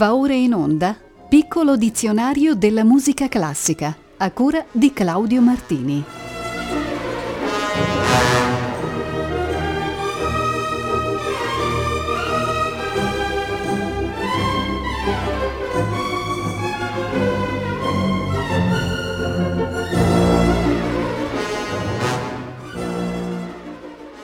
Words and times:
Va 0.00 0.14
ora 0.14 0.32
in 0.32 0.54
onda 0.54 0.96
Piccolo 1.28 1.76
dizionario 1.76 2.54
della 2.54 2.84
musica 2.84 3.28
classica 3.28 3.94
a 4.16 4.30
cura 4.30 4.64
di 4.72 4.94
Claudio 4.94 5.42
Martini. 5.42 6.02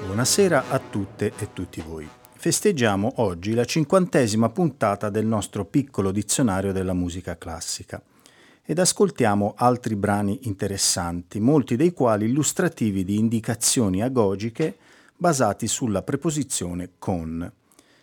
Buonasera 0.06 0.64
a 0.70 0.78
tutte 0.78 1.34
e 1.36 1.52
tutti 1.52 1.82
voi 1.86 2.08
festeggiamo 2.46 3.14
oggi 3.16 3.54
la 3.54 3.64
cinquantesima 3.64 4.50
puntata 4.50 5.10
del 5.10 5.26
nostro 5.26 5.64
piccolo 5.64 6.12
dizionario 6.12 6.70
della 6.70 6.92
musica 6.92 7.36
classica 7.36 8.00
ed 8.64 8.78
ascoltiamo 8.78 9.54
altri 9.56 9.96
brani 9.96 10.38
interessanti, 10.42 11.40
molti 11.40 11.74
dei 11.74 11.92
quali 11.92 12.26
illustrativi 12.26 13.04
di 13.04 13.18
indicazioni 13.18 14.00
agogiche 14.00 14.76
basati 15.16 15.66
sulla 15.66 16.02
preposizione 16.02 16.90
con. 17.00 17.52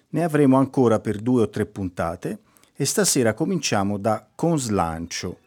Ne 0.10 0.24
avremo 0.26 0.58
ancora 0.58 1.00
per 1.00 1.20
due 1.22 1.44
o 1.44 1.50
tre 1.50 1.66
puntate 1.66 2.40
e 2.76 2.84
stasera 2.84 3.34
cominciamo 3.34 3.98
da 3.98 4.28
con 4.36 4.60
slancio, 4.60 5.38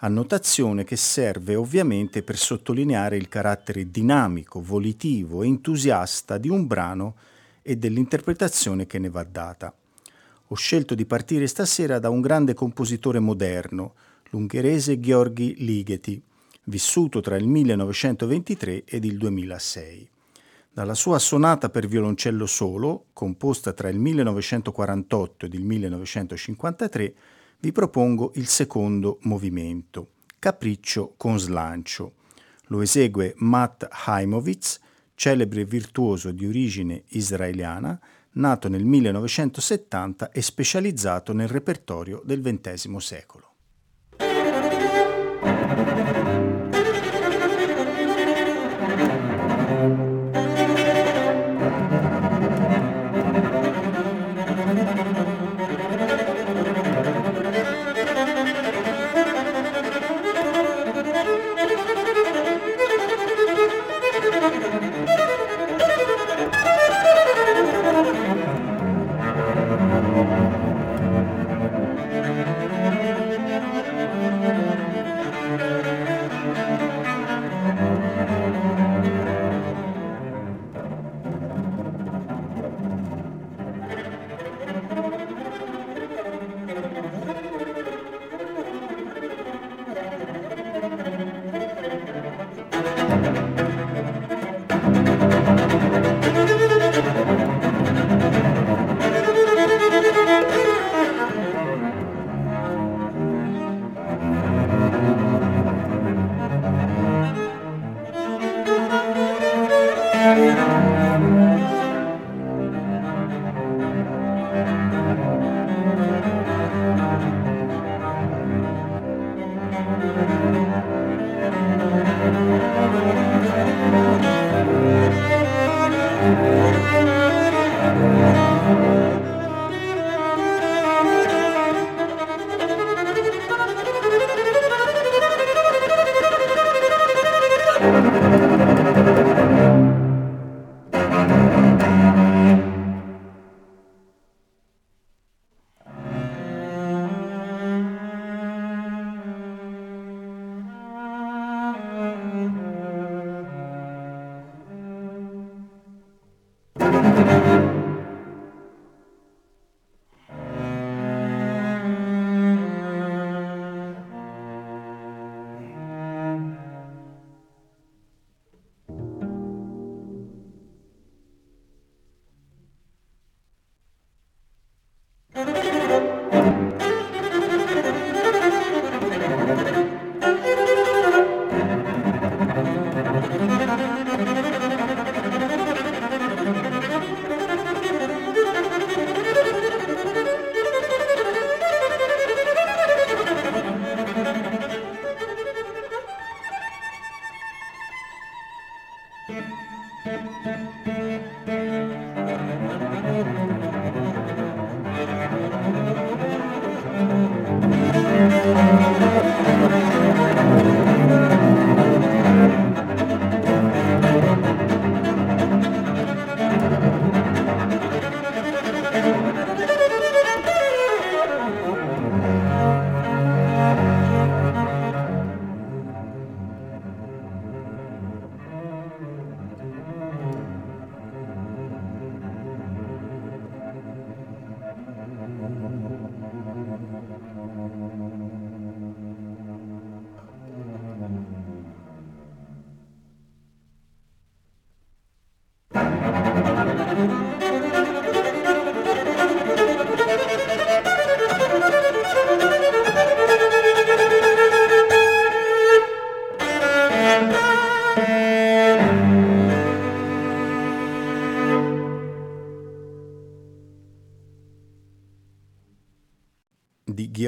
annotazione 0.00 0.84
che 0.84 0.96
serve 0.96 1.54
ovviamente 1.54 2.22
per 2.22 2.36
sottolineare 2.36 3.16
il 3.16 3.30
carattere 3.30 3.90
dinamico, 3.90 4.60
volitivo 4.60 5.42
e 5.42 5.46
entusiasta 5.46 6.36
di 6.36 6.50
un 6.50 6.66
brano 6.66 7.14
e 7.62 7.76
dell'interpretazione 7.76 8.86
che 8.86 8.98
ne 8.98 9.08
va 9.08 9.24
data. 9.24 9.74
Ho 10.48 10.54
scelto 10.54 10.94
di 10.94 11.06
partire 11.06 11.46
stasera 11.46 11.98
da 11.98 12.10
un 12.10 12.20
grande 12.20 12.52
compositore 12.54 13.20
moderno, 13.20 13.94
l'ungherese 14.30 14.98
Gheorghi 14.98 15.64
Ligeti, 15.64 16.22
vissuto 16.64 17.20
tra 17.20 17.36
il 17.36 17.46
1923 17.46 18.84
ed 18.84 19.04
il 19.04 19.16
2006. 19.16 20.10
Dalla 20.74 20.94
sua 20.94 21.18
sonata 21.18 21.68
per 21.70 21.86
violoncello 21.86 22.46
solo, 22.46 23.06
composta 23.12 23.72
tra 23.72 23.88
il 23.88 23.98
1948 23.98 25.46
ed 25.46 25.54
il 25.54 25.64
1953, 25.64 27.14
vi 27.60 27.72
propongo 27.72 28.32
il 28.34 28.46
secondo 28.46 29.18
movimento, 29.22 30.08
Capriccio 30.38 31.14
con 31.16 31.38
slancio. 31.38 32.14
Lo 32.66 32.80
esegue 32.80 33.34
Matt 33.36 33.86
Heimovitz 34.06 34.80
celebre 35.22 35.64
virtuoso 35.64 36.32
di 36.32 36.44
origine 36.46 37.04
israeliana, 37.10 37.96
nato 38.32 38.68
nel 38.68 38.84
1970 38.84 40.32
e 40.32 40.42
specializzato 40.42 41.32
nel 41.32 41.46
repertorio 41.46 42.22
del 42.24 42.40
XX 42.42 42.96
secolo. 42.96 43.52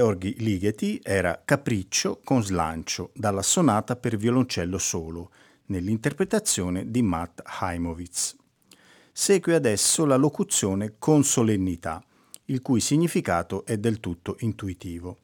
Gheorghi 0.05 0.35
Ligeti 0.41 1.01
era 1.03 1.41
Capriccio 1.43 2.21
con 2.23 2.45
slancio 2.45 3.11
dalla 3.15 3.41
sonata 3.41 3.97
per 3.97 4.19
violoncello 4.19 4.77
solo, 4.77 5.31
nell'interpretazione 5.67 6.91
di 6.91 7.01
Matt 7.01 7.41
Heimowitz. 7.63 8.37
Segue 9.11 9.55
adesso 9.55 10.05
la 10.05 10.17
locuzione 10.17 10.97
con 10.99 11.25
solennità, 11.25 12.05
il 12.47 12.61
cui 12.61 12.81
significato 12.81 13.65
è 13.65 13.79
del 13.79 13.99
tutto 13.99 14.37
intuitivo. 14.41 15.21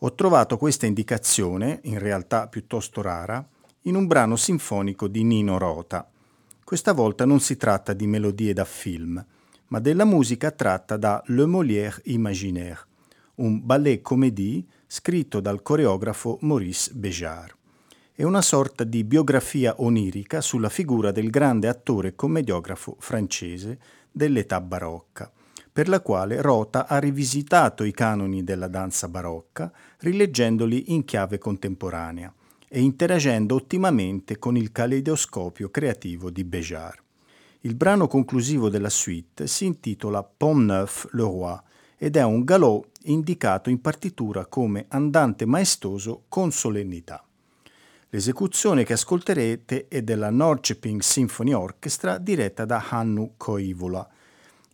Ho 0.00 0.14
trovato 0.14 0.58
questa 0.58 0.84
indicazione, 0.84 1.80
in 1.84 1.98
realtà 1.98 2.48
piuttosto 2.48 3.00
rara, 3.00 3.42
in 3.84 3.94
un 3.94 4.06
brano 4.06 4.36
sinfonico 4.36 5.08
di 5.08 5.24
Nino 5.24 5.56
Rota. 5.56 6.06
Questa 6.62 6.92
volta 6.92 7.24
non 7.24 7.40
si 7.40 7.56
tratta 7.56 7.94
di 7.94 8.06
melodie 8.06 8.52
da 8.52 8.66
film, 8.66 9.24
ma 9.68 9.80
della 9.80 10.04
musica 10.04 10.50
tratta 10.50 10.98
da 10.98 11.22
Le 11.28 11.46
Molière 11.46 12.02
Imaginaire, 12.04 12.88
un 13.38 13.64
ballet 13.64 14.00
comédie 14.00 14.64
scritto 14.86 15.40
dal 15.40 15.62
coreografo 15.62 16.38
Maurice 16.42 16.92
Béjart. 16.94 17.56
È 18.12 18.24
una 18.24 18.42
sorta 18.42 18.82
di 18.82 19.04
biografia 19.04 19.74
onirica 19.78 20.40
sulla 20.40 20.68
figura 20.68 21.12
del 21.12 21.30
grande 21.30 21.68
attore 21.68 22.16
commediografo 22.16 22.96
francese 22.98 23.78
dell'età 24.10 24.60
barocca, 24.60 25.30
per 25.72 25.88
la 25.88 26.00
quale 26.00 26.40
Rota 26.40 26.88
ha 26.88 26.98
rivisitato 26.98 27.84
i 27.84 27.92
canoni 27.92 28.42
della 28.42 28.66
danza 28.66 29.08
barocca, 29.08 29.72
rileggendoli 29.98 30.92
in 30.92 31.04
chiave 31.04 31.38
contemporanea 31.38 32.32
e 32.68 32.80
interagendo 32.80 33.54
ottimamente 33.54 34.38
con 34.38 34.56
il 34.56 34.72
caleidoscopio 34.72 35.70
creativo 35.70 36.30
di 36.30 36.42
Béjart. 36.42 37.02
Il 37.60 37.76
brano 37.76 38.08
conclusivo 38.08 38.68
della 38.68 38.90
suite 38.90 39.46
si 39.46 39.64
intitola 39.64 40.24
Pont 40.24 40.64
Neuf 40.64 41.08
le 41.12 41.22
Roi 41.22 41.58
ed 41.98 42.16
è 42.16 42.22
un 42.22 42.44
galò 42.44 42.82
indicato 43.02 43.68
in 43.68 43.80
partitura 43.80 44.46
come 44.46 44.86
andante 44.88 45.44
maestoso 45.44 46.22
con 46.28 46.52
solennità. 46.52 47.22
L'esecuzione 48.10 48.84
che 48.84 48.94
ascolterete 48.94 49.88
è 49.88 50.00
della 50.00 50.30
Norcheping 50.30 51.02
Symphony 51.02 51.52
Orchestra 51.52 52.16
diretta 52.16 52.64
da 52.64 52.86
Hannu 52.88 53.34
Koivola. 53.36 54.08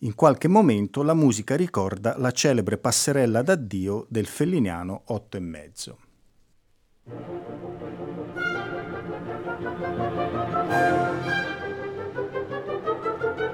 In 0.01 0.15
qualche 0.15 0.47
momento 0.47 1.03
la 1.03 1.15
musica 1.15 1.57
ricorda 1.57 2.17
la 2.19 2.31
celebre 2.31 2.79
passerella 2.79 3.43
d'addio 3.43 4.07
del 4.09 4.27
felliniano 4.27 5.03
Otto 5.07 5.37
e 5.37 5.41
mezzo. 5.41 5.99
thank 7.07 7.27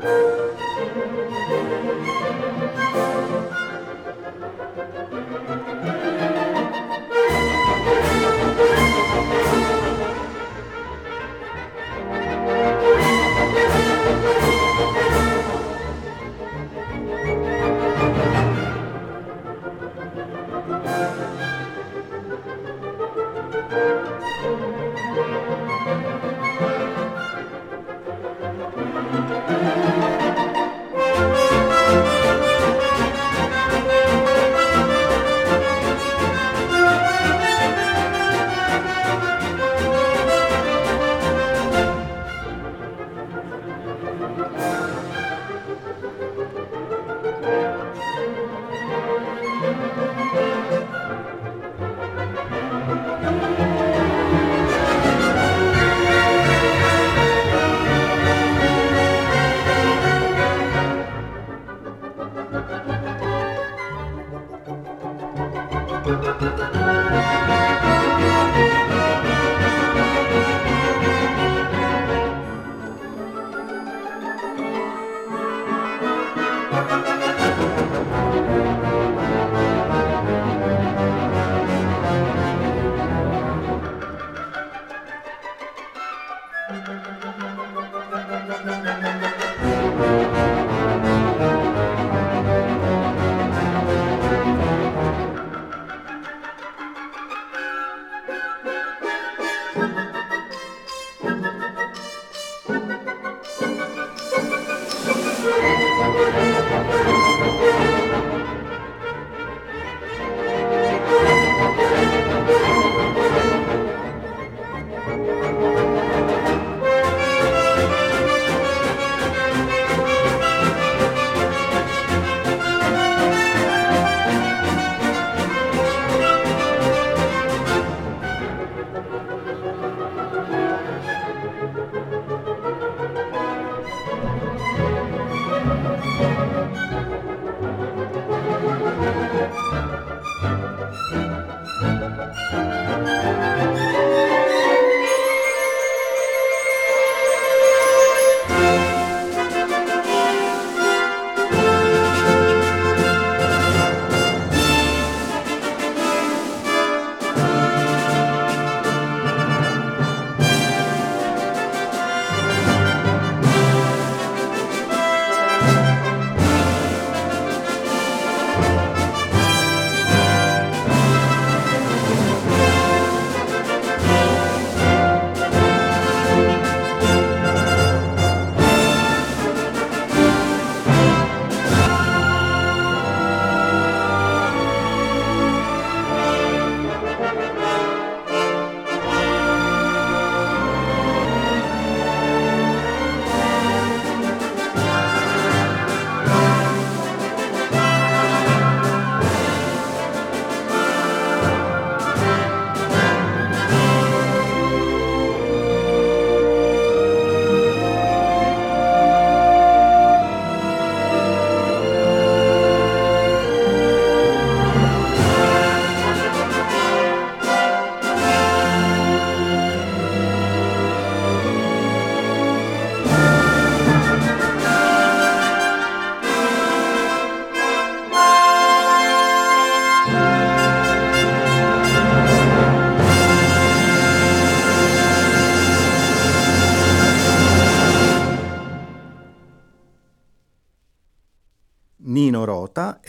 you 0.04 0.49
Thank 23.70 24.10
you. 29.94 29.99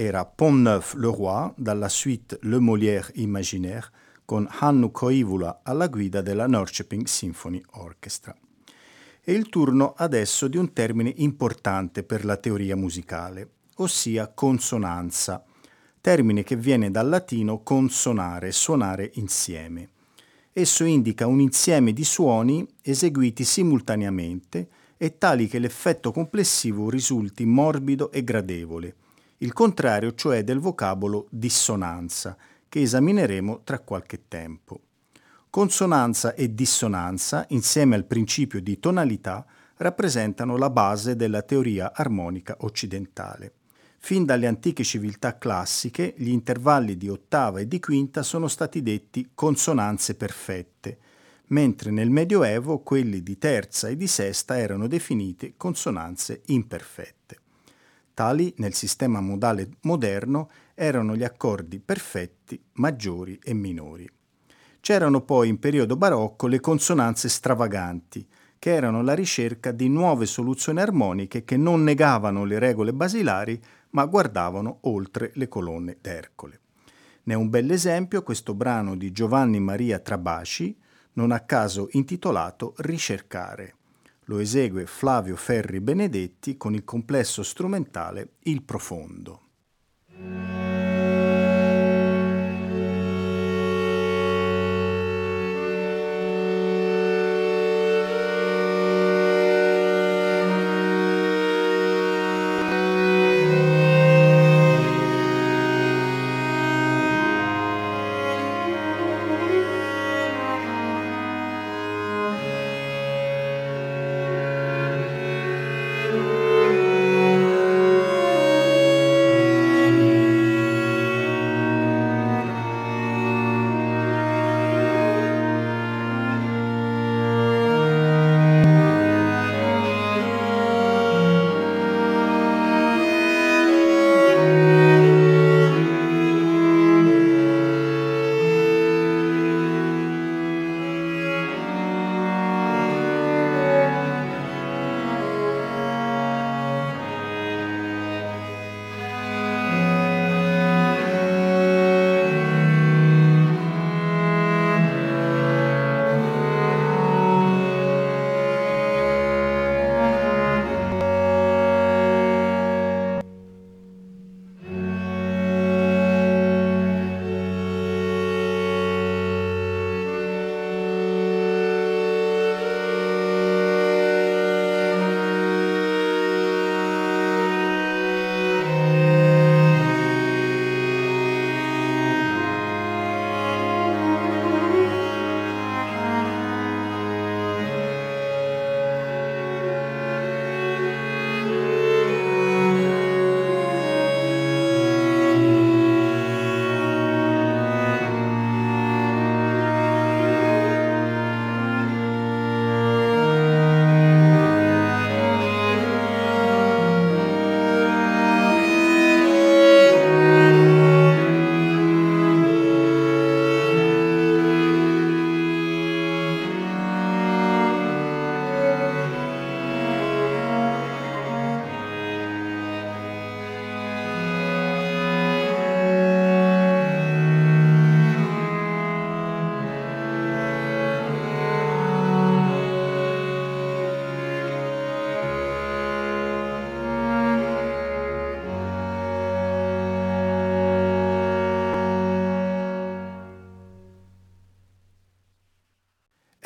era 0.01 0.25
Pont-Neuf-le-Roi 0.25 1.51
dalla 1.58 1.88
suite 1.88 2.39
Le 2.41 2.58
Molière 2.58 3.12
Imaginaire 3.17 3.91
con 4.25 4.48
Hannu 4.50 4.89
Koivula 4.89 5.60
alla 5.62 5.88
guida 5.89 6.22
della 6.22 6.48
Norrköping 6.48 7.05
Symphony 7.05 7.62
Orchestra. 7.74 8.36
È 9.22 9.29
il 9.29 9.48
turno 9.50 9.93
adesso 9.96 10.48
di 10.48 10.58
un 10.58 10.74
termine 10.74 11.13
importante 11.17 12.01
per 12.01 12.25
la 12.25 12.36
teoria 12.38 12.75
musicale, 12.75 13.48
ossia 13.75 14.29
consonanza, 14.29 15.46
termine 16.01 16.41
che 16.41 16.55
viene 16.55 16.89
dal 16.89 17.08
latino 17.08 17.62
consonare, 17.62 18.51
suonare 18.51 19.12
insieme. 19.15 19.89
Esso 20.51 20.84
indica 20.84 21.27
un 21.27 21.39
insieme 21.39 21.93
di 21.93 22.03
suoni 22.03 22.67
eseguiti 22.81 23.43
simultaneamente 23.43 24.67
e 24.98 25.20
tali 25.20 25.48
che 25.48 25.60
l'effetto 25.60 26.12
complessivo 26.12 26.89
risulti 26.89 27.46
morbido 27.46 28.12
e 28.12 28.24
gradevole, 28.24 28.96
il 29.41 29.53
contrario 29.53 30.13
cioè 30.13 30.43
del 30.43 30.60
vocabolo 30.60 31.27
dissonanza, 31.31 32.38
che 32.69 32.81
esamineremo 32.81 33.62
tra 33.63 33.79
qualche 33.79 34.27
tempo. 34.27 34.81
Consonanza 35.50 36.36
e 36.36 36.53
dissonanza, 36.53 37.45
insieme 37.50 37.95
al 37.95 38.05
principio 38.05 38.62
di 38.62 38.79
tonalità, 38.79 39.45
rappresentano 39.77 40.57
la 40.57 40.69
base 40.69 41.15
della 41.15 41.41
teoria 41.41 41.91
armonica 41.93 42.55
occidentale. 42.60 43.53
Fin 43.98 44.25
dalle 44.25 44.45
antiche 44.45 44.83
civiltà 44.83 45.38
classiche, 45.39 46.13
gli 46.17 46.29
intervalli 46.29 46.95
di 46.95 47.10
ottava 47.10 47.60
e 47.60 47.67
di 47.67 47.79
quinta 47.79 48.21
sono 48.21 48.48
stati 48.48 48.83
detti 48.83 49.31
consonanze 49.33 50.13
perfette, 50.13 51.00
mentre 51.48 51.89
nel 51.89 52.12
Medioevo 52.12 52.79
quelli 52.79 53.24
di 53.24 53.39
terza 53.39 53.88
e 53.88 53.98
di 53.98 54.07
sesta 54.07 54.57
erano 54.60 54.88
definite 54.88 55.55
consonanze 55.57 56.43
imperfette. 56.45 57.40
Tali, 58.13 58.53
nel 58.58 58.74
sistema 58.74 59.22
modale 59.22 59.70
moderno, 59.82 60.50
erano 60.74 61.15
gli 61.15 61.24
accordi 61.24 61.80
perfetti, 61.80 62.62
maggiori 62.74 63.39
e 63.44 63.53
minori. 63.53 64.10
C'erano 64.80 65.22
poi 65.22 65.50
in 65.50 65.60
periodo 65.60 65.96
barocco 65.96 66.48
le 66.48 66.60
consonanze 66.60 67.30
stravaganti, 67.30 68.27
che 68.58 68.74
erano 68.74 69.01
la 69.01 69.13
ricerca 69.13 69.72
di 69.72 69.89
nuove 69.89 70.25
soluzioni 70.25 70.82
armoniche 70.82 71.44
che 71.44 71.58
non 71.58 71.84
negavano 71.84 72.44
le 72.46 72.60
regole 72.60 72.94
basilari, 72.94 73.60
ma 73.91 74.06
guardavano 74.06 74.80
oltre 74.82 75.32
le 75.36 75.48
colonne 75.48 75.98
d'Ercole. 76.00 76.60
Ne 77.24 77.34
è 77.34 77.38
un 77.38 77.50
bell'esempio 77.50 78.24
questo 78.24 78.53
brano 78.53 78.96
di 78.96 79.12
Giovanni 79.12 79.60
Maria 79.60 80.00
Trabaci, 80.00 80.77
non 81.13 81.32
a 81.32 81.39
caso 81.41 81.88
intitolato 81.91 82.74
Ricercare. 82.77 83.75
Lo 84.25 84.39
esegue 84.39 84.85
Flavio 84.85 85.35
Ferri 85.35 85.79
Benedetti 85.81 86.55
con 86.55 86.73
il 86.75 86.83
complesso 86.83 87.41
strumentale 87.41 88.33
Il 88.43 88.61
Profondo. 88.61 89.41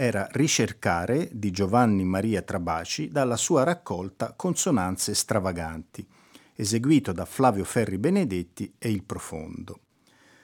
Era 0.05 0.27
Ricercare 0.31 1.29
di 1.31 1.49
Giovanni 1.49 2.03
Maria 2.03 2.43
Trabaci 2.43 3.09
dalla 3.09 3.37
sua 3.37 3.63
raccolta 3.63 4.33
Consonanze 4.33 5.15
stravaganti, 5.15 6.05
eseguito 6.53 7.11
da 7.11 7.25
Flavio 7.25 7.63
Ferri 7.63 7.97
Benedetti 7.97 8.71
e 8.77 8.91
Il 8.91 9.03
Profondo. 9.03 9.79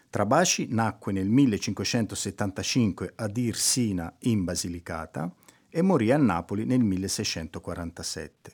Trabaci 0.10 0.68
nacque 0.72 1.12
nel 1.12 1.30
1575 1.30 3.14
ad 3.16 3.38
Irsina 3.38 4.12
in 4.22 4.44
Basilicata 4.44 5.32
e 5.70 5.82
morì 5.84 6.12
a 6.12 6.18
Napoli 6.18 6.66
nel 6.66 6.82
1647. 6.82 8.52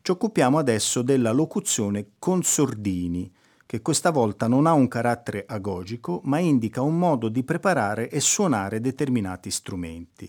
Ci 0.00 0.10
occupiamo 0.10 0.56
adesso 0.56 1.02
della 1.02 1.32
locuzione 1.32 2.12
consordini, 2.18 3.30
che 3.70 3.82
questa 3.82 4.10
volta 4.10 4.48
non 4.48 4.66
ha 4.66 4.72
un 4.72 4.88
carattere 4.88 5.44
agogico, 5.46 6.22
ma 6.24 6.40
indica 6.40 6.82
un 6.82 6.98
modo 6.98 7.28
di 7.28 7.44
preparare 7.44 8.10
e 8.10 8.18
suonare 8.18 8.80
determinati 8.80 9.48
strumenti. 9.48 10.28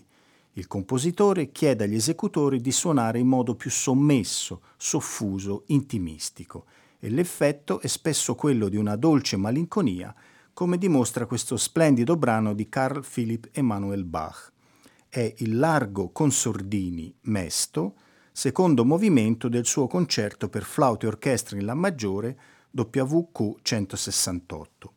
Il 0.52 0.68
compositore 0.68 1.50
chiede 1.50 1.82
agli 1.82 1.96
esecutori 1.96 2.60
di 2.60 2.70
suonare 2.70 3.18
in 3.18 3.26
modo 3.26 3.56
più 3.56 3.68
sommesso, 3.68 4.62
soffuso, 4.76 5.64
intimistico, 5.66 6.66
e 7.00 7.10
l'effetto 7.10 7.80
è 7.80 7.88
spesso 7.88 8.36
quello 8.36 8.68
di 8.68 8.76
una 8.76 8.94
dolce 8.94 9.36
malinconia, 9.36 10.14
come 10.52 10.78
dimostra 10.78 11.26
questo 11.26 11.56
splendido 11.56 12.14
brano 12.14 12.54
di 12.54 12.68
Carl 12.68 13.04
Philipp 13.04 13.46
Emanuel 13.50 14.04
Bach. 14.04 14.52
È 15.08 15.34
il 15.38 15.58
largo 15.58 16.10
consordini 16.10 17.12
mesto, 17.22 17.96
secondo 18.30 18.84
movimento 18.84 19.48
del 19.48 19.66
suo 19.66 19.88
concerto 19.88 20.48
per 20.48 20.62
flauto 20.62 21.06
e 21.06 21.08
orchestra 21.08 21.58
in 21.58 21.64
La 21.64 21.74
maggiore, 21.74 22.38
WQ 22.74 23.58
168. 23.62 24.92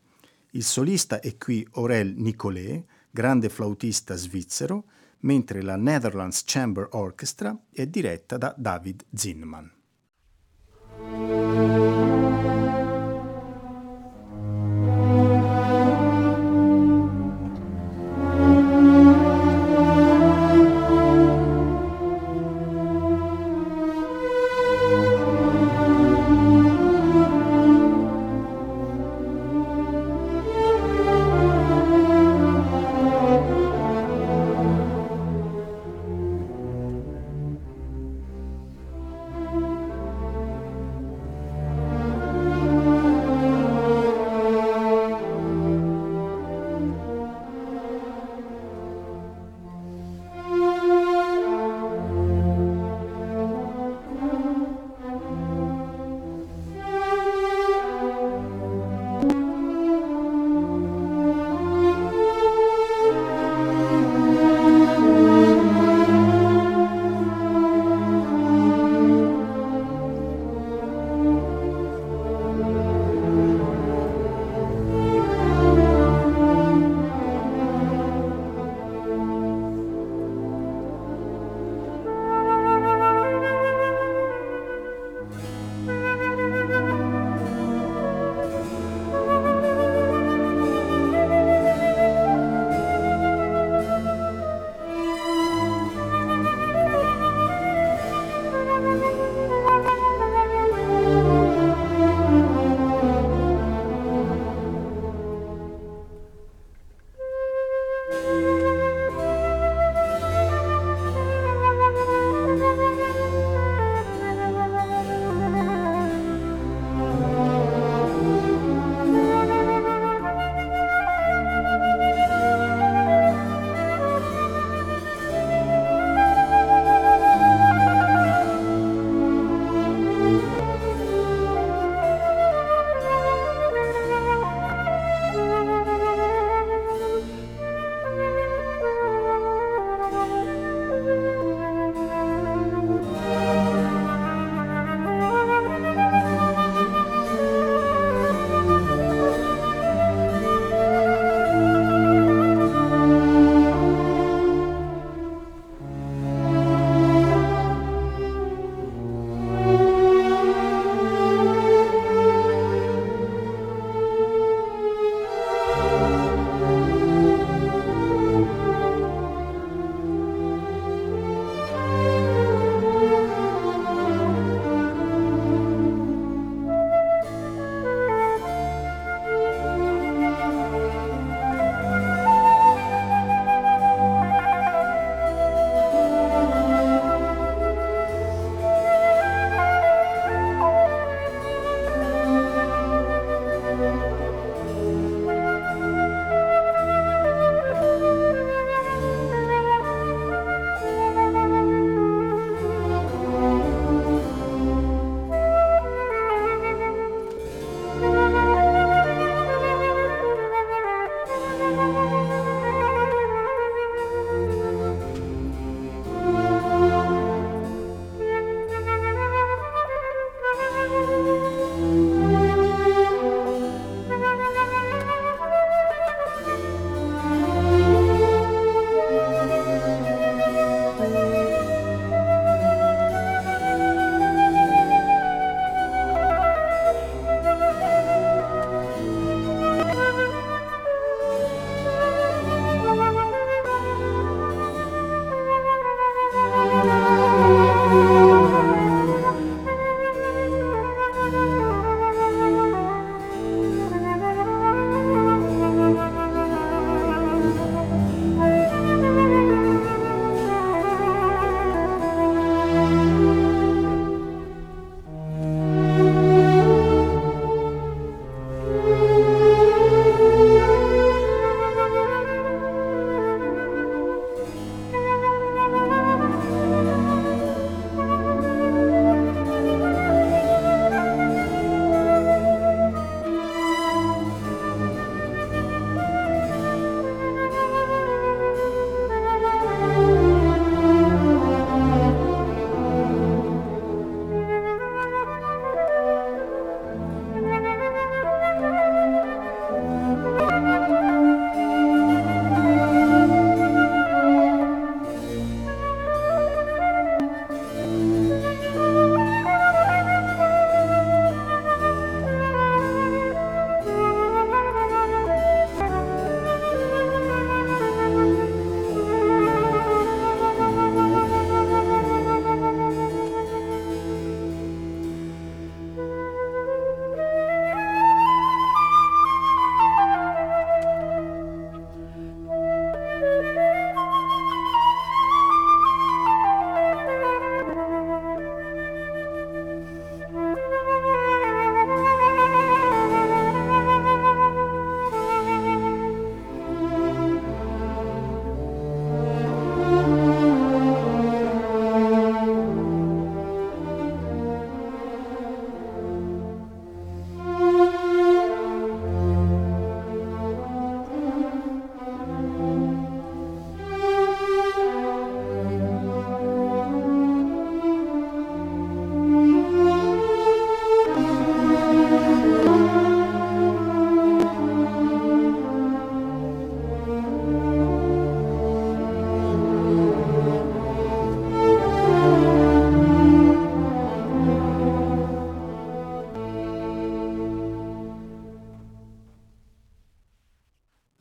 Il 0.50 0.64
solista 0.64 1.20
è 1.20 1.36
qui 1.36 1.66
Aurel 1.72 2.14
Nicolet, 2.16 2.84
grande 3.10 3.48
flautista 3.48 4.14
svizzero, 4.14 4.84
mentre 5.20 5.62
la 5.62 5.76
Netherlands 5.76 6.42
Chamber 6.44 6.88
Orchestra 6.92 7.56
è 7.70 7.86
diretta 7.86 8.38
da 8.38 8.54
David 8.56 9.04
Zinman. 9.12 9.72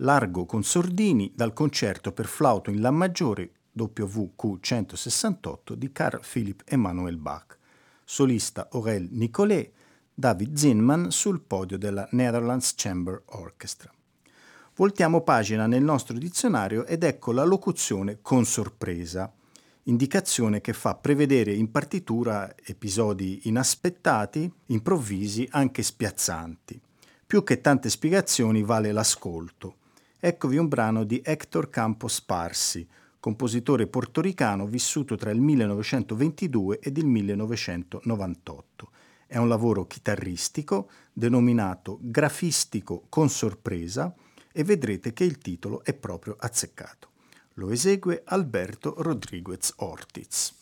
Largo 0.05 0.45
con 0.45 0.63
Sordini 0.63 1.31
dal 1.35 1.51
concerto 1.51 2.11
per 2.11 2.27
flauto 2.27 2.69
in 2.69 2.79
La 2.79 2.91
maggiore 2.91 3.53
WQ 3.71 4.59
168 4.59 5.73
di 5.73 5.91
Carl 5.91 6.21
Philipp 6.21 6.61
Emanuel 6.65 7.17
Bach, 7.17 7.57
solista 8.03 8.69
Aurel 8.71 9.07
Nicolet, 9.09 9.71
David 10.13 10.55
Zinman 10.55 11.09
sul 11.09 11.41
podio 11.41 11.79
della 11.79 12.07
Netherlands 12.11 12.75
Chamber 12.75 13.23
Orchestra. 13.31 13.91
Voltiamo 14.75 15.21
pagina 15.21 15.65
nel 15.65 15.81
nostro 15.81 16.15
dizionario 16.15 16.85
ed 16.85 17.03
ecco 17.03 17.31
la 17.31 17.43
locuzione 17.43 18.19
con 18.21 18.45
sorpresa, 18.45 19.33
indicazione 19.83 20.61
che 20.61 20.73
fa 20.73 20.93
prevedere 20.93 21.51
in 21.51 21.71
partitura 21.71 22.53
episodi 22.63 23.41
inaspettati, 23.45 24.53
improvvisi, 24.67 25.47
anche 25.49 25.81
spiazzanti. 25.81 26.79
Più 27.25 27.43
che 27.43 27.59
tante 27.59 27.89
spiegazioni 27.89 28.61
vale 28.61 28.91
l'ascolto. 28.91 29.77
Eccovi 30.19 30.57
un 30.57 30.67
brano 30.67 31.03
di 31.03 31.21
Hector 31.23 31.69
Campos 31.69 32.21
Parsi, 32.21 32.87
compositore 33.19 33.87
portoricano 33.87 34.65
vissuto 34.65 35.15
tra 35.15 35.29
il 35.29 35.41
1922 35.41 36.79
ed 36.79 36.97
il 36.97 37.05
1998. 37.05 38.91
È 39.27 39.37
un 39.37 39.47
lavoro 39.47 39.85
chitarristico 39.85 40.89
denominato 41.11 41.99
grafistico 42.01 43.05
con 43.09 43.29
sorpresa 43.29 44.13
e 44.51 44.63
vedrete 44.63 45.11
che 45.11 45.25
il 45.25 45.37
titolo 45.37 45.83
è 45.83 45.93
proprio 45.93 46.35
azzeccato. 46.39 47.09
Lo 47.55 47.69
esegue 47.69 48.21
Alberto 48.25 48.95
Rodriguez 48.97 49.73
Ortiz. 49.77 50.53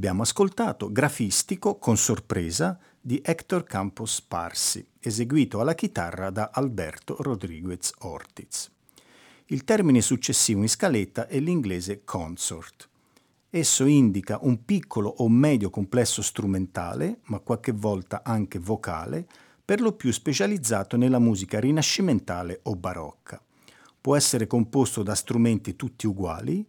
Abbiamo 0.00 0.22
ascoltato 0.22 0.90
Grafistico 0.90 1.76
con 1.76 1.98
sorpresa 1.98 2.78
di 2.98 3.20
Hector 3.22 3.64
Campos 3.64 4.22
Parsi, 4.22 4.82
eseguito 4.98 5.60
alla 5.60 5.74
chitarra 5.74 6.30
da 6.30 6.48
Alberto 6.54 7.16
Rodriguez 7.18 7.92
Ortiz. 7.98 8.70
Il 9.48 9.62
termine 9.64 10.00
successivo 10.00 10.62
in 10.62 10.70
scaletta 10.70 11.26
è 11.26 11.38
l'inglese 11.38 12.02
consort. 12.02 12.88
Esso 13.50 13.84
indica 13.84 14.38
un 14.40 14.64
piccolo 14.64 15.12
o 15.18 15.28
medio 15.28 15.68
complesso 15.68 16.22
strumentale, 16.22 17.18
ma 17.24 17.38
qualche 17.40 17.72
volta 17.72 18.22
anche 18.24 18.58
vocale, 18.58 19.26
per 19.62 19.82
lo 19.82 19.92
più 19.92 20.12
specializzato 20.12 20.96
nella 20.96 21.18
musica 21.18 21.60
rinascimentale 21.60 22.60
o 22.62 22.74
barocca. 22.74 23.38
Può 24.00 24.16
essere 24.16 24.46
composto 24.46 25.02
da 25.02 25.14
strumenti 25.14 25.76
tutti 25.76 26.06
uguali, 26.06 26.66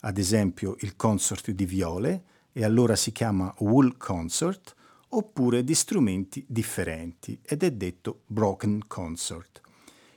ad 0.00 0.18
esempio 0.18 0.74
il 0.80 0.96
consort 0.96 1.52
di 1.52 1.64
viole, 1.64 2.24
e 2.52 2.64
allora 2.64 2.96
si 2.96 3.12
chiama 3.12 3.52
wool 3.58 3.96
consort, 3.96 4.74
oppure 5.14 5.64
di 5.64 5.74
strumenti 5.74 6.44
differenti 6.46 7.38
ed 7.42 7.62
è 7.62 7.70
detto 7.70 8.20
broken 8.26 8.86
consort. 8.86 9.60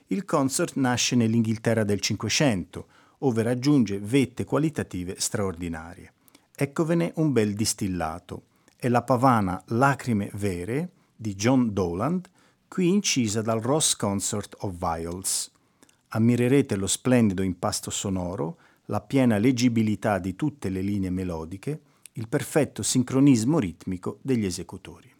Il 0.08 0.24
consort 0.24 0.76
nasce 0.76 1.16
nell'Inghilterra 1.16 1.84
del 1.84 2.00
Cinquecento, 2.00 2.86
ove 3.18 3.42
raggiunge 3.42 3.98
vette 3.98 4.44
qualitative 4.44 5.16
straordinarie. 5.18 6.12
Eccovene 6.54 7.12
un 7.16 7.32
bel 7.32 7.54
distillato. 7.54 8.42
È 8.76 8.88
la 8.88 9.02
pavana 9.02 9.62
Lacrime 9.68 10.30
vere 10.34 10.90
di 11.16 11.34
John 11.34 11.72
Doland, 11.72 12.28
qui 12.68 12.88
incisa 12.88 13.42
dal 13.42 13.60
Ross 13.60 13.96
Consort 13.96 14.54
of 14.60 14.74
Viols. 14.76 15.50
Ammirerete 16.08 16.76
lo 16.76 16.86
splendido 16.86 17.42
impasto 17.42 17.90
sonoro, 17.90 18.58
la 18.86 19.00
piena 19.00 19.38
leggibilità 19.38 20.18
di 20.18 20.36
tutte 20.36 20.68
le 20.68 20.80
linee 20.80 21.10
melodiche, 21.10 21.80
il 22.18 22.28
perfetto 22.28 22.82
sincronismo 22.82 23.58
ritmico 23.58 24.18
degli 24.22 24.46
esecutori. 24.46 25.15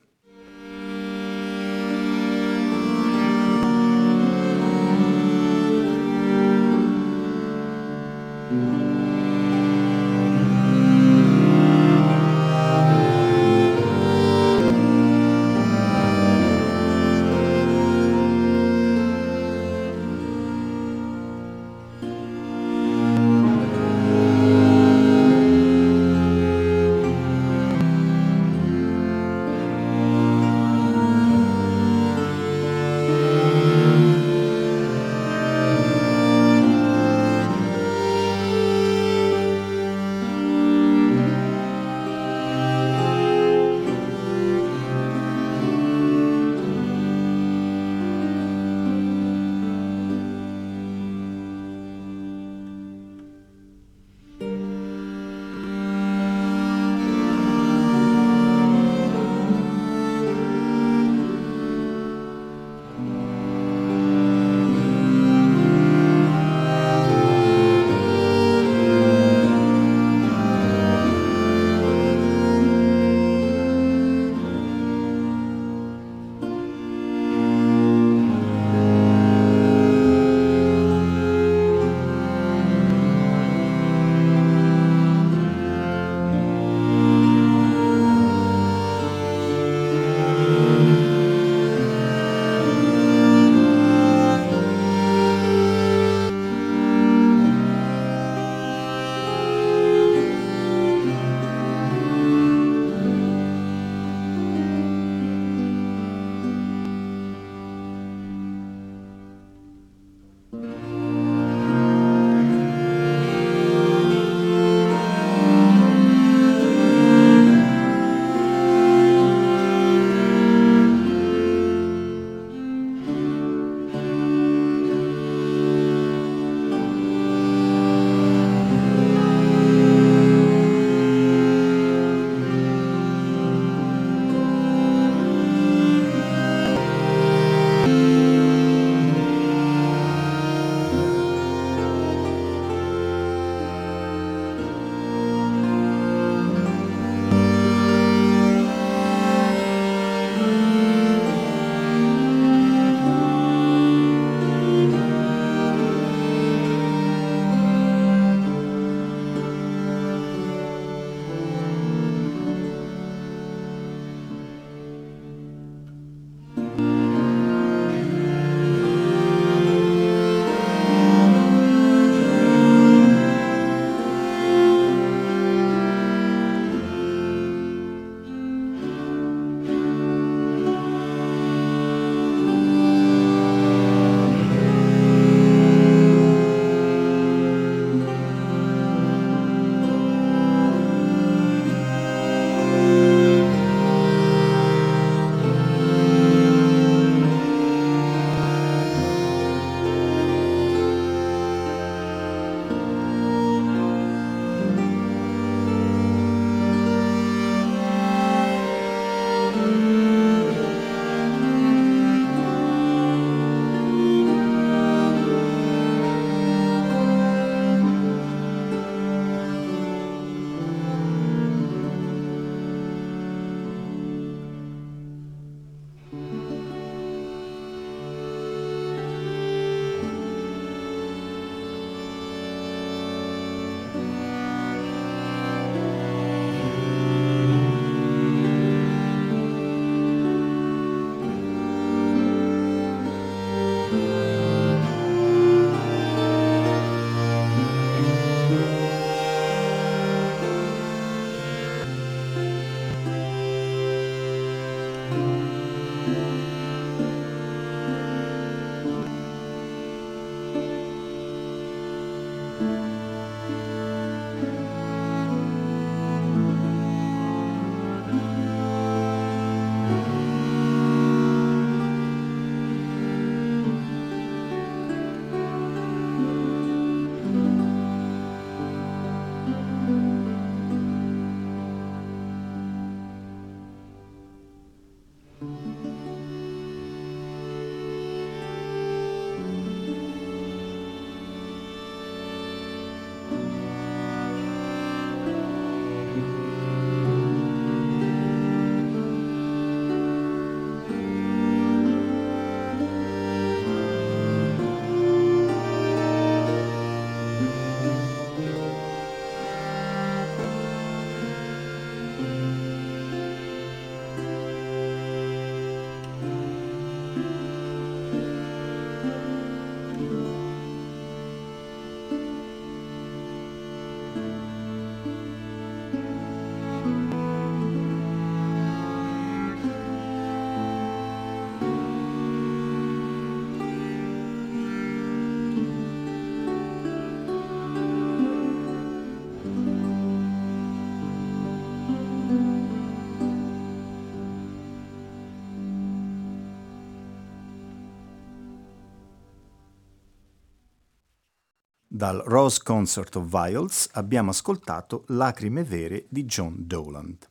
Dal 351.96 352.22
Rose 352.26 352.61
Concert 352.62 353.16
of 353.16 353.24
Viols 353.26 353.88
abbiamo 353.92 354.28
ascoltato 354.28 355.04
Lacrime 355.06 355.64
vere 355.64 356.04
di 356.11 356.26
John 356.26 356.56
Dowland. 356.59 357.26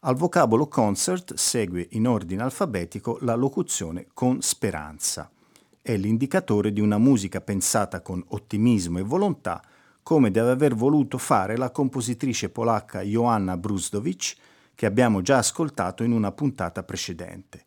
Al 0.00 0.16
vocabolo 0.16 0.66
concert 0.66 1.34
segue 1.34 1.86
in 1.92 2.08
ordine 2.08 2.42
alfabetico 2.42 3.18
la 3.20 3.36
locuzione 3.36 4.08
con 4.12 4.42
speranza. 4.42 5.30
È 5.80 5.96
l'indicatore 5.96 6.72
di 6.72 6.80
una 6.80 6.98
musica 6.98 7.40
pensata 7.40 8.00
con 8.00 8.20
ottimismo 8.30 8.98
e 8.98 9.02
volontà, 9.02 9.62
come 10.02 10.32
deve 10.32 10.50
aver 10.50 10.74
voluto 10.74 11.16
fare 11.16 11.56
la 11.56 11.70
compositrice 11.70 12.48
polacca 12.48 13.00
Joanna 13.02 13.56
Brusdowicz, 13.56 14.34
che 14.74 14.86
abbiamo 14.86 15.22
già 15.22 15.38
ascoltato 15.38 16.02
in 16.02 16.10
una 16.10 16.32
puntata 16.32 16.82
precedente. 16.82 17.66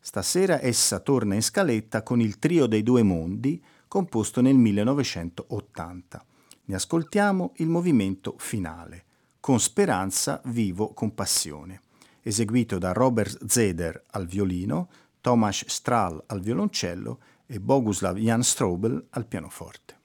Stasera 0.00 0.64
essa 0.64 1.00
torna 1.00 1.34
in 1.34 1.42
scaletta 1.42 2.02
con 2.02 2.22
il 2.22 2.38
trio 2.38 2.64
dei 2.66 2.82
due 2.82 3.02
mondi, 3.02 3.62
composto 3.96 4.42
nel 4.42 4.56
1980. 4.56 6.26
Ne 6.66 6.74
ascoltiamo 6.74 7.52
il 7.56 7.68
movimento 7.68 8.34
finale, 8.36 9.04
Con 9.40 9.58
speranza 9.58 10.42
vivo 10.44 10.92
con 10.92 11.14
passione, 11.14 11.80
eseguito 12.20 12.76
da 12.76 12.92
Robert 12.92 13.46
Zeder 13.46 14.04
al 14.10 14.26
violino, 14.26 14.90
Tomasz 15.22 15.64
Strahl 15.68 16.22
al 16.26 16.42
violoncello 16.42 17.20
e 17.46 17.58
Boguslav 17.58 18.18
Jan 18.18 18.42
Strobel 18.42 19.06
al 19.10 19.26
pianoforte. 19.26 19.95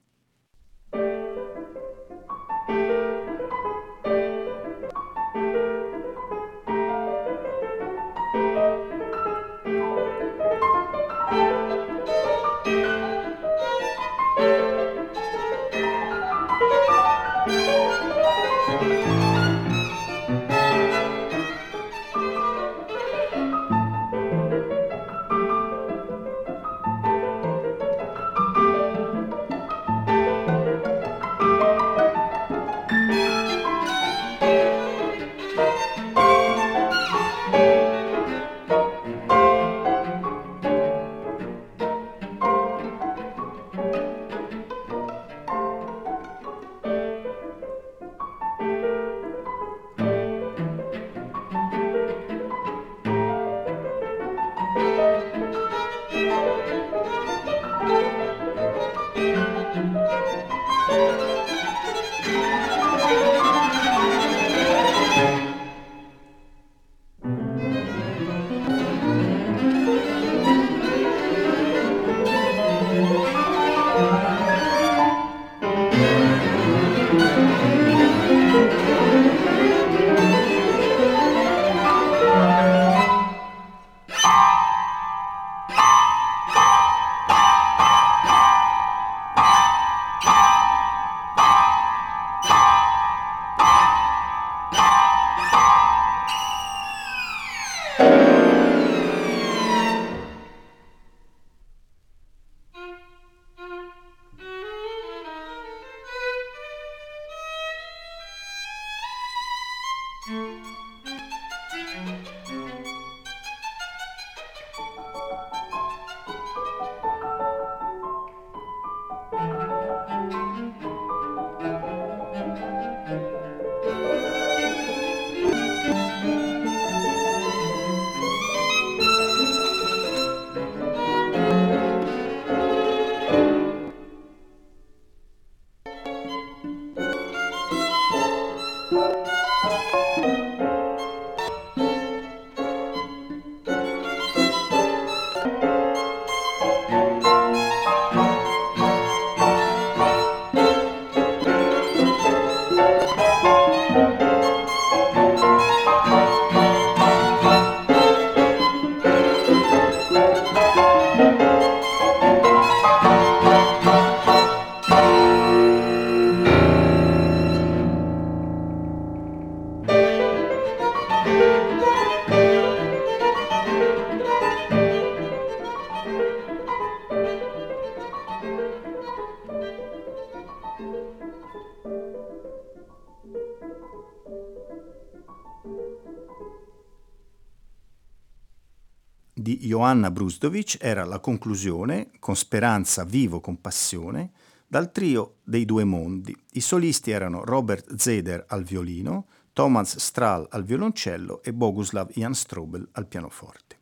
Di 189.62 189.68
Joanna 189.68 190.10
Brusdovic 190.10 190.78
era 190.82 191.06
la 191.06 191.20
conclusione, 191.20 192.10
con 192.18 192.36
speranza 192.36 193.04
vivo 193.04 193.40
con 193.40 193.62
passione, 193.62 194.32
dal 194.66 194.92
trio 194.92 195.36
dei 195.44 195.66
due 195.66 195.84
mondi. 195.84 196.36
I 196.54 196.62
solisti 196.62 197.12
erano 197.12 197.44
Robert 197.44 197.96
Zeder 197.96 198.44
al 198.48 198.64
violino, 198.64 199.28
Thomas 199.54 199.98
Strahl 199.98 200.48
al 200.50 200.64
violoncello 200.64 201.44
e 201.44 201.54
Boguslav 201.54 202.10
Jan 202.14 202.34
Strobel 202.34 202.88
al 202.94 203.06
pianoforte. 203.06 203.78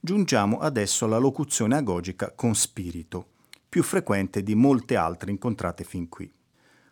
Giungiamo 0.00 0.58
adesso 0.58 1.04
alla 1.04 1.18
locuzione 1.18 1.76
agogica 1.76 2.32
con 2.32 2.56
spirito, 2.56 3.26
più 3.68 3.84
frequente 3.84 4.42
di 4.42 4.56
molte 4.56 4.96
altre 4.96 5.30
incontrate 5.30 5.84
fin 5.84 6.08
qui. 6.08 6.28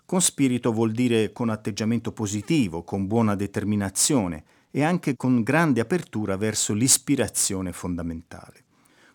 Con 0.04 0.20
spirito 0.20 0.70
vuol 0.70 0.92
dire 0.92 1.32
con 1.32 1.48
atteggiamento 1.48 2.12
positivo, 2.12 2.84
con 2.84 3.08
buona 3.08 3.34
determinazione 3.34 4.44
e 4.76 4.82
anche 4.82 5.16
con 5.16 5.42
grande 5.42 5.80
apertura 5.80 6.36
verso 6.36 6.74
l'ispirazione 6.74 7.72
fondamentale. 7.72 8.64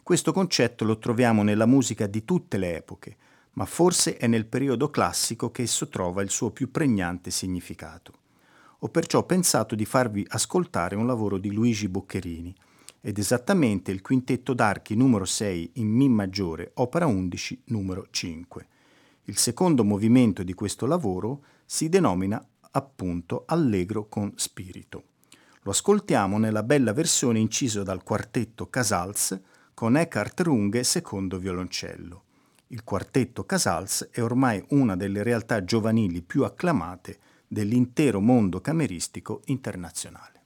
Questo 0.02 0.34
concetto 0.34 0.86
lo 0.86 0.98
troviamo 0.98 1.44
nella 1.44 1.68
musica 1.68 2.08
di 2.08 2.26
tutte 2.26 2.58
le 2.58 2.78
epoche, 2.78 3.16
ma 3.52 3.66
forse 3.66 4.18
è 4.18 4.26
nel 4.26 4.48
periodo 4.48 4.90
classico 4.90 5.52
che 5.52 5.62
esso 5.62 5.88
trova 5.88 6.24
il 6.24 6.32
suo 6.32 6.50
più 6.50 6.72
pregnante 6.72 7.30
significato. 7.30 8.14
Ho 8.80 8.88
perciò 8.88 9.24
pensato 9.24 9.76
di 9.76 9.86
farvi 9.86 10.26
ascoltare 10.30 10.96
un 10.96 11.06
lavoro 11.06 11.38
di 11.38 11.52
Luigi 11.52 11.88
Boccherini, 11.88 12.56
ed 13.00 13.20
esattamente 13.20 13.92
il 13.92 14.02
quintetto 14.02 14.56
d'archi 14.56 14.96
numero 14.96 15.26
6 15.26 15.74
in 15.74 15.90
Mi 15.90 16.10
maggiore, 16.10 16.72
opera 16.74 17.06
11, 17.06 17.66
numero 17.66 18.08
5. 18.10 18.68
Il 19.26 19.38
secondo 19.38 19.84
movimento 19.84 20.42
di 20.42 20.56
questo 20.56 20.88
lavoro 20.88 21.44
si 21.66 21.88
denomina 21.88 22.44
appunto 22.72 23.44
Allegro 23.46 24.08
con 24.08 24.34
spirito. 24.38 25.04
Lo 25.64 25.72
ascoltiamo 25.72 26.40
nella 26.40 26.64
bella 26.64 26.92
versione 26.92 27.38
incisa 27.38 27.84
dal 27.84 28.02
quartetto 28.02 28.68
Casals 28.68 29.40
con 29.76 29.96
Eckhart 29.96 30.42
Runge 30.42 30.84
secondo 30.84 31.38
violoncello. 31.38 32.24
Il 32.68 32.84
quartetto 32.84 33.46
Casals 33.46 34.10
è 34.12 34.24
ormai 34.24 34.64
una 34.70 34.96
delle 34.96 35.22
realtà 35.22 35.64
giovanili 35.64 36.24
più 36.24 36.46
acclamate 36.46 37.20
dell'intero 37.48 38.20
mondo 38.20 38.60
cameristico 38.60 39.42
internazionale. 39.46 40.42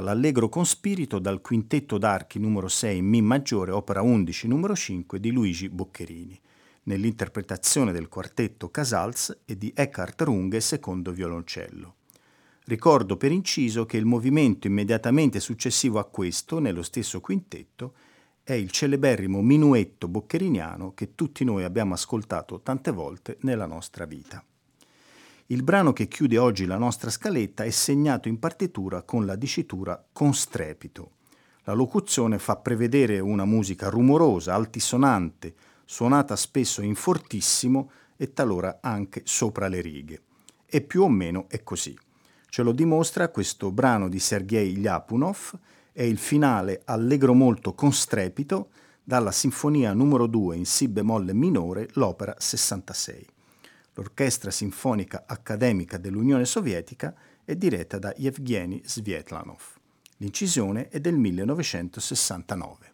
l'Allegro 0.00 0.48
con 0.48 0.66
spirito 0.66 1.18
dal 1.18 1.40
quintetto 1.40 1.98
d'archi 1.98 2.38
numero 2.38 2.68
6 2.68 2.98
in 2.98 3.06
Mi 3.06 3.22
maggiore, 3.22 3.70
opera 3.70 4.02
11 4.02 4.48
numero 4.48 4.74
5 4.74 5.20
di 5.20 5.30
Luigi 5.30 5.68
Boccherini, 5.68 6.40
nell'interpretazione 6.84 7.92
del 7.92 8.08
quartetto 8.08 8.70
Casals 8.70 9.42
e 9.44 9.56
di 9.56 9.72
Eckhart 9.74 10.20
Runge 10.22 10.60
secondo 10.60 11.12
violoncello. 11.12 11.94
Ricordo 12.64 13.16
per 13.16 13.32
inciso 13.32 13.86
che 13.86 13.96
il 13.96 14.04
movimento 14.04 14.66
immediatamente 14.66 15.40
successivo 15.40 15.98
a 15.98 16.04
questo, 16.04 16.58
nello 16.58 16.82
stesso 16.82 17.20
quintetto, 17.20 17.94
è 18.42 18.52
il 18.52 18.70
celeberrimo 18.70 19.42
minuetto 19.42 20.08
boccheriniano 20.08 20.92
che 20.94 21.14
tutti 21.14 21.44
noi 21.44 21.64
abbiamo 21.64 21.94
ascoltato 21.94 22.60
tante 22.62 22.90
volte 22.90 23.38
nella 23.42 23.66
nostra 23.66 24.04
vita. 24.06 24.44
Il 25.50 25.64
brano 25.64 25.92
che 25.92 26.06
chiude 26.06 26.38
oggi 26.38 26.64
la 26.64 26.78
nostra 26.78 27.10
scaletta 27.10 27.64
è 27.64 27.70
segnato 27.70 28.28
in 28.28 28.38
partitura 28.38 29.02
con 29.02 29.26
la 29.26 29.34
dicitura 29.34 30.00
con 30.12 30.32
strepito. 30.32 31.14
La 31.64 31.72
locuzione 31.72 32.38
fa 32.38 32.54
prevedere 32.54 33.18
una 33.18 33.44
musica 33.44 33.88
rumorosa, 33.88 34.54
altisonante, 34.54 35.54
suonata 35.84 36.36
spesso 36.36 36.82
in 36.82 36.94
fortissimo 36.94 37.90
e 38.16 38.32
talora 38.32 38.78
anche 38.80 39.22
sopra 39.24 39.66
le 39.66 39.80
righe. 39.80 40.22
E 40.66 40.82
più 40.82 41.02
o 41.02 41.08
meno 41.08 41.46
è 41.48 41.64
così. 41.64 41.98
Ce 42.48 42.62
lo 42.62 42.70
dimostra 42.70 43.28
questo 43.30 43.72
brano 43.72 44.08
di 44.08 44.20
Sergei 44.20 44.76
Ljapunov, 44.76 45.58
è 45.90 46.02
il 46.02 46.18
finale 46.18 46.82
allegro 46.84 47.34
molto 47.34 47.74
con 47.74 47.92
strepito 47.92 48.68
dalla 49.02 49.32
Sinfonia 49.32 49.94
numero 49.94 50.28
2 50.28 50.54
in 50.54 50.64
Si 50.64 50.86
bemolle 50.86 51.34
minore, 51.34 51.88
l'opera 51.94 52.36
66. 52.38 53.38
L'Orchestra 53.94 54.50
Sinfonica 54.50 55.24
Accademica 55.26 55.98
dell'Unione 55.98 56.44
Sovietica 56.44 57.14
è 57.44 57.54
diretta 57.56 57.98
da 57.98 58.14
Yevgeny 58.16 58.82
Svietlanov. 58.84 59.60
L'incisione 60.18 60.88
è 60.88 61.00
del 61.00 61.16
1969. 61.16 62.92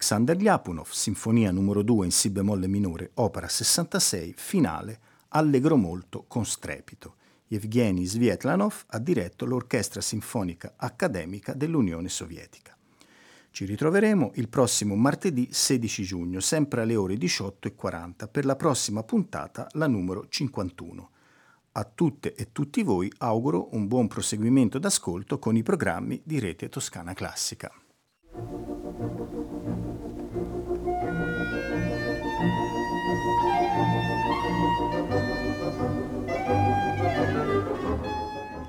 Alexander 0.00 0.34
Lyapunov, 0.34 0.88
Sinfonia 0.92 1.50
numero 1.50 1.82
2 1.82 2.06
in 2.06 2.10
Si 2.10 2.30
bemolle 2.30 2.66
minore, 2.68 3.10
opera 3.16 3.46
66, 3.46 4.32
finale, 4.34 4.98
allegro 5.28 5.76
molto 5.76 6.24
con 6.26 6.46
strepito. 6.46 7.16
Evgeny 7.48 8.06
Svietlanov 8.06 8.84
ha 8.86 8.98
diretto 8.98 9.44
l'Orchestra 9.44 10.00
Sinfonica 10.00 10.72
Accademica 10.78 11.52
dell'Unione 11.52 12.08
Sovietica. 12.08 12.74
Ci 13.50 13.66
ritroveremo 13.66 14.32
il 14.36 14.48
prossimo 14.48 14.94
martedì 14.94 15.48
16 15.50 16.02
giugno, 16.02 16.40
sempre 16.40 16.80
alle 16.80 16.96
ore 16.96 17.16
18.40, 17.16 18.26
per 18.30 18.46
la 18.46 18.56
prossima 18.56 19.02
puntata, 19.02 19.66
la 19.72 19.86
numero 19.86 20.28
51. 20.30 21.10
A 21.72 21.84
tutte 21.84 22.34
e 22.34 22.52
tutti 22.52 22.82
voi 22.82 23.12
auguro 23.18 23.68
un 23.74 23.86
buon 23.86 24.08
proseguimento 24.08 24.78
d'ascolto 24.78 25.38
con 25.38 25.56
i 25.56 25.62
programmi 25.62 26.22
di 26.24 26.38
Rete 26.38 26.70
Toscana 26.70 27.12
Classica. 27.12 27.70